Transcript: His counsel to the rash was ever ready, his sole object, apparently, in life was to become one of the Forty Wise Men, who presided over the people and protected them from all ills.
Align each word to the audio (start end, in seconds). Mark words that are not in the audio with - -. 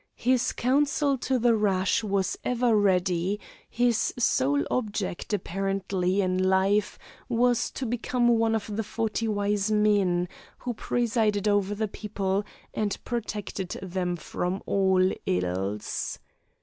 His 0.17 0.51
counsel 0.51 1.15
to 1.19 1.37
the 1.37 1.55
rash 1.55 2.03
was 2.03 2.35
ever 2.43 2.75
ready, 2.75 3.39
his 3.69 4.11
sole 4.17 4.63
object, 4.71 5.31
apparently, 5.31 6.21
in 6.21 6.41
life 6.43 6.97
was 7.29 7.69
to 7.73 7.85
become 7.85 8.27
one 8.27 8.55
of 8.55 8.75
the 8.75 8.81
Forty 8.83 9.27
Wise 9.27 9.69
Men, 9.71 10.27
who 10.57 10.73
presided 10.73 11.47
over 11.47 11.75
the 11.75 11.87
people 11.87 12.43
and 12.73 12.97
protected 13.05 13.77
them 13.83 14.15
from 14.15 14.63
all 14.65 15.11
ills. 15.27 16.17